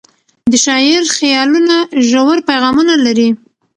[0.51, 1.75] د شاعر خیالونه
[2.09, 3.29] ژور پیغامونه لري.